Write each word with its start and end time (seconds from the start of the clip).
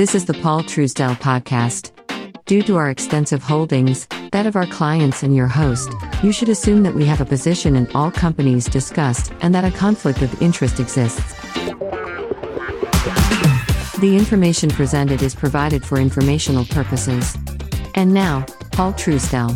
This 0.00 0.14
is 0.14 0.24
the 0.24 0.32
Paul 0.32 0.62
Truesdell 0.62 1.16
podcast. 1.16 1.90
Due 2.46 2.62
to 2.62 2.78
our 2.78 2.88
extensive 2.88 3.42
holdings, 3.42 4.08
that 4.32 4.46
of 4.46 4.56
our 4.56 4.64
clients 4.64 5.22
and 5.22 5.36
your 5.36 5.46
host, 5.46 5.92
you 6.22 6.32
should 6.32 6.48
assume 6.48 6.84
that 6.84 6.94
we 6.94 7.04
have 7.04 7.20
a 7.20 7.26
position 7.26 7.76
in 7.76 7.86
all 7.94 8.10
companies 8.10 8.64
discussed 8.64 9.30
and 9.42 9.54
that 9.54 9.62
a 9.62 9.70
conflict 9.70 10.22
of 10.22 10.40
interest 10.40 10.80
exists. 10.80 11.34
The 13.98 14.16
information 14.16 14.70
presented 14.70 15.20
is 15.20 15.34
provided 15.34 15.84
for 15.84 15.98
informational 15.98 16.64
purposes. 16.64 17.36
And 17.94 18.14
now, 18.14 18.46
Paul 18.72 18.94
Truesdell. 18.94 19.50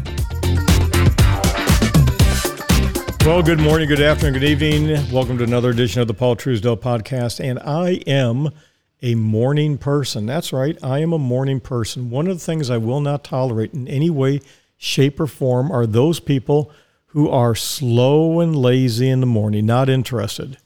Well, 3.24 3.42
good 3.42 3.60
morning, 3.60 3.88
good 3.88 4.02
afternoon, 4.02 4.34
good 4.34 4.44
evening. 4.44 5.10
Welcome 5.10 5.38
to 5.38 5.44
another 5.44 5.70
edition 5.70 6.02
of 6.02 6.06
the 6.06 6.12
Paul 6.12 6.36
Truesdell 6.36 6.82
podcast. 6.82 7.42
And 7.42 7.58
I 7.60 8.02
am 8.06 8.50
a 9.02 9.14
morning 9.14 9.78
person. 9.78 10.26
That's 10.26 10.52
right, 10.52 10.78
I 10.82 11.00
am 11.00 11.12
a 11.12 11.18
morning 11.18 11.60
person. 11.60 12.10
One 12.10 12.26
of 12.26 12.38
the 12.38 12.44
things 12.44 12.70
I 12.70 12.78
will 12.78 13.00
not 13.00 13.24
tolerate 13.24 13.74
in 13.74 13.86
any 13.88 14.10
way, 14.10 14.40
shape, 14.76 15.20
or 15.20 15.26
form 15.26 15.70
are 15.70 15.86
those 15.86 16.20
people 16.20 16.72
who 17.06 17.28
are 17.28 17.54
slow 17.54 18.40
and 18.40 18.56
lazy 18.56 19.08
in 19.08 19.20
the 19.20 19.26
morning, 19.26 19.66
not 19.66 19.88
interested. 19.88 20.58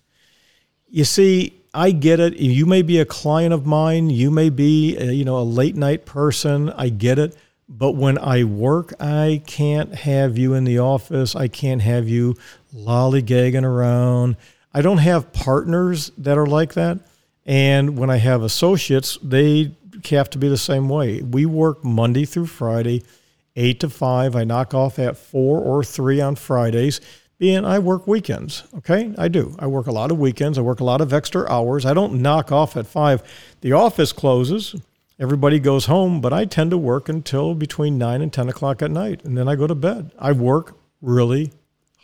You 0.88 1.04
see, 1.04 1.60
I 1.74 1.90
get 1.90 2.20
it. 2.20 2.36
You 2.36 2.64
may 2.64 2.82
be 2.82 2.98
a 2.98 3.04
client 3.04 3.52
of 3.52 3.66
mine. 3.66 4.08
You 4.08 4.30
may 4.30 4.48
be, 4.48 4.96
a, 4.96 5.12
you 5.12 5.24
know, 5.24 5.38
a 5.38 5.42
late 5.42 5.76
night 5.76 6.06
person. 6.06 6.70
I 6.70 6.88
get 6.88 7.18
it. 7.18 7.36
But 7.68 7.92
when 7.92 8.16
I 8.16 8.44
work, 8.44 8.94
I 8.98 9.42
can't 9.46 9.94
have 9.94 10.38
you 10.38 10.54
in 10.54 10.64
the 10.64 10.78
office. 10.78 11.36
I 11.36 11.48
can't 11.48 11.82
have 11.82 12.08
you 12.08 12.34
lollygagging 12.74 13.64
around. 13.64 14.36
I 14.72 14.80
don't 14.80 14.98
have 14.98 15.32
partners 15.34 16.10
that 16.16 16.38
are 16.38 16.46
like 16.46 16.72
that. 16.74 17.00
And 17.48 17.98
when 17.98 18.10
I 18.10 18.18
have 18.18 18.42
associates, 18.42 19.18
they 19.22 19.74
have 20.10 20.30
to 20.30 20.38
be 20.38 20.48
the 20.48 20.56
same 20.56 20.88
way. 20.88 21.22
We 21.22 21.46
work 21.46 21.82
Monday 21.82 22.24
through 22.24 22.46
Friday, 22.46 23.02
8 23.56 23.80
to 23.80 23.90
5. 23.90 24.36
I 24.36 24.44
knock 24.44 24.74
off 24.74 25.00
at 25.00 25.16
4 25.16 25.58
or 25.58 25.82
3 25.82 26.20
on 26.20 26.36
Fridays. 26.36 27.00
Being 27.38 27.64
I 27.64 27.78
work 27.78 28.06
weekends, 28.06 28.64
okay? 28.76 29.14
I 29.18 29.28
do. 29.28 29.56
I 29.58 29.66
work 29.66 29.86
a 29.86 29.92
lot 29.92 30.10
of 30.10 30.18
weekends. 30.18 30.58
I 30.58 30.60
work 30.60 30.80
a 30.80 30.84
lot 30.84 31.00
of 31.00 31.12
extra 31.12 31.50
hours. 31.50 31.86
I 31.86 31.94
don't 31.94 32.20
knock 32.20 32.52
off 32.52 32.76
at 32.76 32.86
5. 32.86 33.56
The 33.62 33.72
office 33.72 34.12
closes 34.12 34.74
everybody 35.18 35.58
goes 35.58 35.86
home, 35.86 36.20
but 36.20 36.32
I 36.32 36.44
tend 36.44 36.70
to 36.70 36.78
work 36.78 37.08
until 37.08 37.54
between 37.54 37.98
9 37.98 38.22
and 38.22 38.32
10 38.32 38.48
o'clock 38.48 38.82
at 38.82 38.90
night, 38.90 39.24
and 39.24 39.36
then 39.36 39.48
I 39.48 39.56
go 39.56 39.66
to 39.66 39.74
bed. 39.74 40.12
I 40.18 40.32
work 40.32 40.76
really 41.00 41.52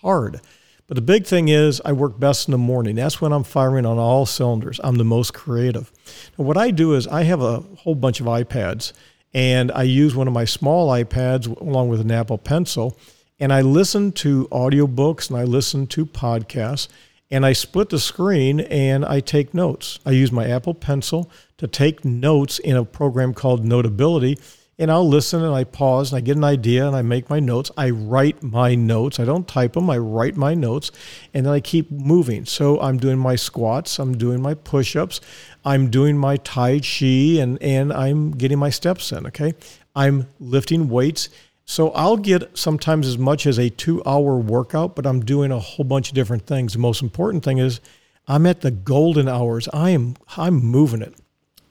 hard. 0.01 0.41
But 0.87 0.97
the 0.97 1.03
big 1.03 1.27
thing 1.27 1.49
is, 1.49 1.81
I 1.85 1.93
work 1.93 2.21
best 2.21 2.47
in 2.47 2.53
the 2.53 2.59
morning. 2.59 2.97
That's 2.97 3.21
when 3.21 3.33
I'm 3.33 3.45
firing 3.45 3.87
on 3.87 3.99
all 3.99 4.27
cylinders. 4.27 4.81
I'm 4.85 4.97
the 4.97 5.05
most 5.05 5.33
creative. 5.33 5.91
Now, 6.39 6.45
what 6.45 6.59
I 6.59 6.71
do 6.71 6.95
is, 6.95 7.07
I 7.07 7.23
have 7.23 7.41
a 7.41 7.61
whole 7.79 7.95
bunch 7.95 8.21
of 8.21 8.27
iPads, 8.27 8.93
and 9.33 9.73
I 9.73 9.85
use 9.85 10.15
one 10.15 10.29
of 10.29 10.35
my 10.35 10.45
small 10.45 10.91
iPads 10.91 11.47
along 11.61 11.89
with 11.89 12.01
an 12.01 12.11
Apple 12.11 12.39
Pencil, 12.39 12.99
and 13.41 13.53
I 13.53 13.63
listen 13.63 14.13
to 14.13 14.47
audiobooks 14.49 15.29
and 15.29 15.39
I 15.39 15.45
listen 15.45 15.87
to 15.89 16.07
podcasts 16.07 16.89
and 17.31 17.45
I 17.45 17.53
split 17.53 17.89
the 17.89 17.99
screen 17.99 18.61
and 18.61 19.05
I 19.05 19.21
take 19.21 19.55
notes. 19.55 19.99
I 20.07 20.11
use 20.11 20.31
my 20.31 20.49
Apple 20.49 20.75
Pencil 20.75 21.31
to 21.59 21.67
take 21.67 22.05
notes 22.05 22.59
in 22.59 22.77
a 22.77 22.85
program 22.85 23.35
called 23.35 23.65
Notability. 23.65 24.39
And 24.79 24.91
I'll 24.91 25.09
listen 25.09 25.45
and 25.45 25.55
I 25.55 25.65
pause 25.65 26.13
and 26.13 26.19
I 26.19 26.21
get 26.21 26.37
an 26.37 26.45
idea 26.45 26.87
and 26.87 26.97
I 26.97 27.03
make 27.03 27.31
my 27.31 27.39
notes. 27.39 27.71
I 27.77 27.91
write 27.91 28.43
my 28.43 28.75
notes. 28.75 29.21
I 29.21 29.25
don't 29.25 29.47
type 29.47 29.75
them, 29.75 29.89
I 29.89 29.99
write 29.99 30.37
my 30.37 30.55
notes 30.55 30.91
and 31.33 31.47
then 31.47 31.53
I 31.53 31.61
keep 31.61 31.91
moving. 31.91 32.45
So 32.45 32.81
I'm 32.81 32.99
doing 32.99 33.19
my 33.19 33.37
squats, 33.37 33.99
I'm 33.99 34.19
doing 34.19 34.43
my 34.43 34.55
push 34.55 34.97
ups, 34.97 35.21
I'm 35.65 35.91
doing 35.91 36.19
my 36.19 36.39
Tai 36.39 36.81
Chi, 36.81 37.39
and, 37.41 37.63
and 37.63 37.93
I'm 37.93 38.33
getting 38.33 38.59
my 38.59 38.71
steps 38.71 39.13
in. 39.13 39.27
Okay. 39.27 39.55
I'm 39.95 40.29
lifting 40.41 40.89
weights 40.89 41.29
so 41.67 41.91
I'll 41.91 42.17
get 42.17 42.57
sometimes 42.57 43.07
as 43.07 43.17
much 43.17 43.47
as 43.47 43.59
a 43.59 43.71
two 43.71 44.03
hour 44.05 44.37
workout, 44.37 44.95
but 44.95 45.07
I'm 45.07 45.25
doing 45.25 45.51
a 45.51 45.59
whole 45.59 45.85
bunch 45.85 46.11
of 46.11 46.15
different 46.15 46.47
things. 46.47 46.75
The 46.75 46.79
most 46.79 47.03
important 47.03 47.43
thing 47.43 47.59
is 47.59 47.81
I'm 48.29 48.47
at 48.47 48.61
the 48.61 48.71
golden 48.71 49.29
hours. 49.29 49.69
I 49.73 49.91
am 49.91 50.17
I'm 50.37 50.57
moving 50.57 51.03
it. 51.03 51.15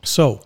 So 0.03 0.41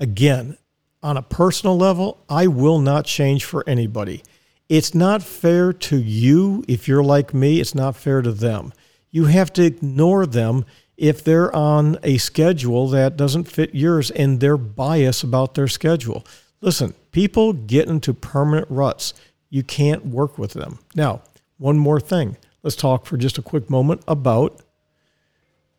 again, 0.00 0.56
on 1.02 1.16
a 1.16 1.22
personal 1.22 1.76
level, 1.76 2.22
I 2.28 2.46
will 2.46 2.78
not 2.78 3.04
change 3.04 3.44
for 3.44 3.64
anybody. 3.66 4.22
It's 4.68 4.94
not 4.94 5.22
fair 5.22 5.72
to 5.72 5.96
you 5.96 6.64
if 6.68 6.86
you're 6.86 7.02
like 7.02 7.34
me, 7.34 7.60
it's 7.60 7.74
not 7.74 7.96
fair 7.96 8.22
to 8.22 8.32
them. 8.32 8.72
You 9.10 9.24
have 9.24 9.52
to 9.54 9.64
ignore 9.64 10.26
them 10.26 10.64
if 10.96 11.24
they're 11.24 11.54
on 11.56 11.98
a 12.02 12.18
schedule 12.18 12.88
that 12.88 13.16
doesn't 13.16 13.44
fit 13.44 13.74
yours 13.74 14.10
and 14.10 14.38
they're 14.38 14.56
biased 14.56 15.24
about 15.24 15.54
their 15.54 15.66
schedule. 15.66 16.24
Listen, 16.60 16.94
people 17.10 17.52
get 17.52 17.88
into 17.88 18.12
permanent 18.12 18.68
ruts. 18.70 19.14
You 19.48 19.62
can't 19.62 20.06
work 20.06 20.38
with 20.38 20.52
them. 20.52 20.78
Now, 20.94 21.22
one 21.56 21.78
more 21.78 21.98
thing. 21.98 22.36
Let's 22.62 22.76
talk 22.76 23.06
for 23.06 23.16
just 23.16 23.38
a 23.38 23.42
quick 23.42 23.70
moment 23.70 24.02
about 24.06 24.60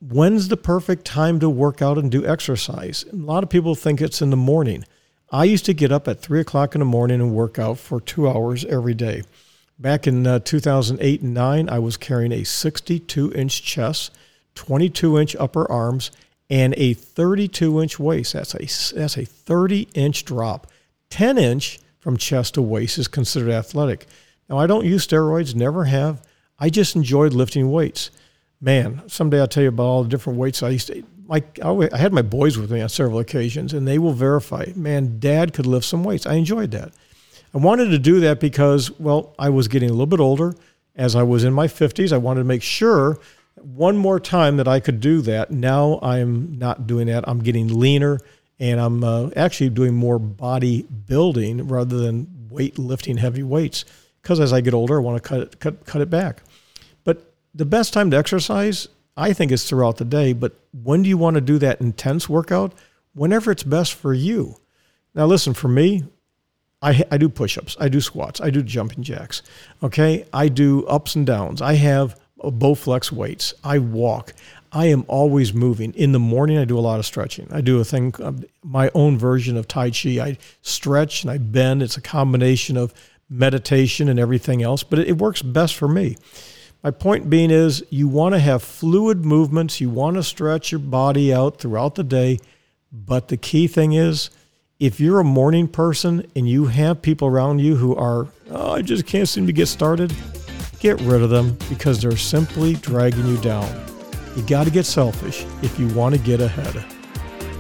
when's 0.02 0.48
the 0.48 0.58
perfect 0.58 1.06
time 1.06 1.40
to 1.40 1.50
work 1.50 1.82
out 1.82 1.98
and 1.98 2.12
do 2.12 2.26
exercise. 2.26 3.06
A 3.14 3.16
lot 3.16 3.44
of 3.44 3.50
people 3.50 3.76
think 3.76 4.02
it's 4.02 4.22
in 4.22 4.32
the 4.32 4.36
morning. 4.36 4.84
I 5.34 5.46
used 5.46 5.66
to 5.66 5.74
get 5.74 5.94
up 5.94 6.10
at 6.10 6.20
three 6.20 6.42
o'clock 6.42 6.76
in 6.76 6.80
the 6.80 6.86
morning 6.86 7.22
and 7.22 7.34
work 7.34 7.58
out 7.58 7.78
for 7.78 8.02
two 8.02 8.28
hours 8.28 8.66
every 8.66 8.94
day. 8.94 9.24
Back 9.80 10.06
in 10.06 10.28
uh, 10.28 10.40
2008 10.40 11.22
and 11.22 11.34
9, 11.34 11.70
I 11.70 11.80
was 11.80 11.96
carrying 11.96 12.34
a 12.34 12.44
62 12.44 13.32
inch 13.34 13.64
chest, 13.64 14.12
22 14.56 15.18
inch 15.18 15.36
upper 15.38 15.72
arms, 15.72 16.12
and 16.50 16.74
a 16.76 16.94
32 16.94 17.82
inch 17.82 17.98
waist. 17.98 18.34
That's 18.34 18.54
a, 18.56 18.94
that's 18.94 19.18
a 19.18 19.24
30 19.24 19.88
inch 19.94 20.26
drop. 20.26 20.68
10 21.12 21.38
inch 21.38 21.80
from 22.00 22.18
chest 22.18 22.56
to 22.56 22.62
waist 22.62 22.98
is 22.98 23.08
considered 23.08 23.52
athletic. 23.52 24.08
Now, 24.50 24.58
I 24.58 24.68
don't 24.68 24.86
use 24.86 25.08
steroids, 25.08 25.56
never 25.56 25.86
have. 25.86 26.22
I 26.60 26.70
just 26.70 26.98
enjoyed 26.98 27.34
lifting 27.34 27.72
weights. 27.72 28.12
Man, 28.60 29.02
someday 29.08 29.40
I'll 29.40 29.48
tell 29.48 29.64
you 29.64 29.70
about 29.70 29.84
all 29.84 30.04
the 30.04 30.10
different 30.10 30.38
weights 30.38 30.62
I 30.62 30.70
used 30.70 30.88
to. 30.88 31.04
My, 31.32 31.42
I 31.94 31.98
had 31.98 32.12
my 32.12 32.22
boys 32.22 32.58
with 32.58 32.72
me 32.72 32.82
on 32.82 32.90
several 32.90 33.20
occasions, 33.20 33.74
and 33.74 33.88
they 33.88 33.98
will 33.98 34.12
verify. 34.12 34.66
Man, 34.76 35.18
Dad 35.18 35.54
could 35.54 35.66
lift 35.66 35.86
some 35.86 36.04
weights. 36.04 36.26
I 36.26 36.34
enjoyed 36.34 36.72
that. 36.72 36.92
I 37.54 37.58
wanted 37.58 37.90
to 37.92 37.98
do 37.98 38.20
that 38.20 38.42
because, 38.42 38.92
well, 39.00 39.34
I 39.40 39.50
was 39.50 39.70
getting 39.70 39.90
a 39.90 39.94
little 39.94 40.08
bit 40.08 40.20
older. 40.20 40.54
As 40.96 41.16
I 41.16 41.24
was 41.24 41.46
in 41.46 41.54
my 41.54 41.68
50s, 41.68 42.12
I 42.12 42.18
wanted 42.18 42.42
to 42.42 42.46
make 42.46 42.62
sure 42.62 43.18
one 43.56 43.96
more 43.96 44.20
time 44.20 44.58
that 44.58 44.68
I 44.68 44.82
could 44.82 45.00
do 45.00 45.22
that. 45.22 45.52
Now 45.52 46.00
I'm 46.02 46.58
not 46.60 46.86
doing 46.86 47.08
that. 47.08 47.24
I'm 47.28 47.40
getting 47.40 47.80
leaner 47.80 48.20
and 48.60 48.80
I'm 48.80 49.04
uh, 49.04 49.30
actually 49.36 49.70
doing 49.70 49.96
more 49.96 50.20
body 50.20 50.84
building 50.84 51.68
rather 51.68 51.98
than 51.98 52.28
weight 52.50 52.78
lifting 52.78 53.18
heavy 53.18 53.44
weights 53.44 53.86
because 54.22 54.40
as 54.40 54.54
I 54.54 54.62
get 54.62 54.74
older, 54.74 54.98
I 54.98 55.02
want 55.02 55.22
to 55.22 55.28
cut 55.28 55.40
it, 55.42 55.60
cut, 55.60 55.86
cut 55.86 56.02
it 56.02 56.10
back. 56.10 56.44
But 57.04 57.34
the 57.56 57.66
best 57.66 57.94
time 57.94 58.12
to 58.12 58.18
exercise, 58.18 58.88
I 59.18 59.34
think, 59.34 59.52
it's 59.52 59.68
throughout 59.68 59.98
the 59.98 60.06
day. 60.06 60.34
But 60.34 60.54
when 60.72 61.04
do 61.04 61.10
you 61.10 61.18
want 61.18 61.36
to 61.36 61.42
do 61.42 61.58
that 61.60 61.82
intense 61.82 62.28
workout? 62.30 62.74
Whenever 63.14 63.52
it's 63.52 63.64
best 63.64 63.94
for 63.94 64.14
you. 64.14 64.58
Now, 65.14 65.26
listen, 65.26 65.54
for 65.54 65.68
me, 65.68 66.06
I, 66.82 67.04
I 67.12 67.18
do 67.18 67.30
push 67.30 67.58
ups, 67.58 67.78
I 67.80 67.90
do 67.90 68.02
squats, 68.02 68.42
I 68.42 68.50
do 68.50 68.64
jumping 68.64 69.04
jacks. 69.04 69.44
Okay. 69.84 70.26
I 70.34 70.48
do 70.48 70.86
ups 70.88 71.16
and 71.16 71.26
downs. 71.26 71.62
I 71.62 71.74
have 71.74 72.20
Bowflex 72.40 73.12
weights. 73.12 73.54
I 73.64 73.78
walk. 73.78 74.34
I 74.72 74.86
am 74.86 75.06
always 75.08 75.54
moving. 75.54 75.94
In 75.94 76.12
the 76.12 76.20
morning, 76.20 76.58
I 76.58 76.66
do 76.66 76.80
a 76.80 76.82
lot 76.82 76.98
of 76.98 77.06
stretching. 77.06 77.48
I 77.52 77.62
do 77.62 77.80
a 77.80 77.84
thing, 77.84 78.14
um, 78.24 78.44
my 78.64 78.90
own 78.96 79.18
version 79.18 79.58
of 79.58 79.68
Tai 79.68 79.92
Chi. 79.92 80.20
I 80.20 80.38
stretch 80.62 81.24
and 81.24 81.32
I 81.32 81.38
bend. 81.38 81.84
It's 81.84 81.98
a 81.98 82.02
combination 82.02 82.78
of 82.78 82.94
meditation 83.30 84.10
and 84.10 84.20
everything 84.20 84.64
else, 84.64 84.84
but 84.84 85.00
it 85.00 85.18
works 85.18 85.42
best 85.42 85.76
for 85.76 85.88
me. 85.88 86.18
My 86.84 86.90
point 86.90 87.30
being 87.30 87.52
is 87.52 87.84
you 87.92 88.08
want 88.08 88.34
to 88.34 88.40
have 88.40 88.64
fluid 88.64 89.24
movements, 89.24 89.80
you 89.80 89.92
want 89.92 90.16
to 90.16 90.24
stretch 90.24 90.72
your 90.72 90.80
body 90.80 91.32
out 91.32 91.60
throughout 91.60 91.94
the 91.94 92.04
day, 92.04 92.40
but 92.92 93.28
the 93.28 93.38
key 93.38 93.68
thing 93.68 93.94
is 93.94 94.32
if 94.80 95.00
you're 95.00 95.20
a 95.20 95.24
morning 95.24 95.68
person 95.68 96.26
and 96.36 96.50
you 96.50 96.66
have 96.66 97.04
people 97.04 97.28
around 97.28 97.60
you 97.60 97.76
who 97.76 97.96
are, 97.96 98.28
oh, 98.50 98.72
I 98.72 98.82
just 98.82 99.06
can't 99.06 99.30
seem 99.30 99.46
to 99.46 99.54
get 99.54 99.68
started, 99.68 100.12
get 100.80 101.00
rid 101.02 101.22
of 101.22 101.30
them 101.30 101.56
because 101.70 102.02
they're 102.02 102.18
simply 102.18 102.74
dragging 102.74 103.28
you 103.28 103.38
down. 103.42 103.70
You 104.36 104.42
got 104.42 104.64
to 104.64 104.72
get 104.72 104.88
selfish 104.88 105.46
if 105.62 105.78
you 105.78 105.88
want 105.90 106.16
to 106.16 106.22
get 106.22 106.42
ahead. 106.42 106.84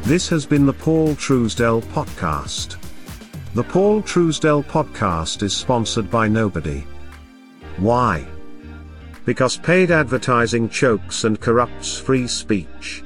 This 0.02 0.28
has 0.30 0.48
been 0.48 0.66
the 0.66 0.74
Paul 0.74 1.10
Truesdell 1.10 1.84
Podcast. 1.94 2.78
The 3.54 3.64
Paul 3.64 4.02
Truesdell 4.02 4.66
Podcast 4.66 5.44
is 5.44 5.56
sponsored 5.56 6.10
by 6.10 6.28
nobody. 6.28 6.84
Why? 7.78 8.26
Because 9.26 9.58
paid 9.58 9.92
advertising 9.92 10.70
chokes 10.70 11.24
and 11.24 11.40
corrupts 11.40 12.00
free 12.00 12.28
speech. 12.28 13.04